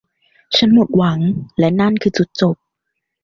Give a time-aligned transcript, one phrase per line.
[0.55, 1.19] ฉันหมดหวัง
[1.59, 2.55] และนั่นคือจุดจบ